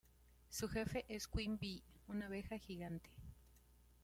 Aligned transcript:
Su 0.49 0.67
jefe 0.67 1.05
es 1.09 1.27
Queen 1.27 1.59
Bee, 1.59 1.83
una 2.07 2.25
abeja 2.25 2.57
gigante. 2.57 3.11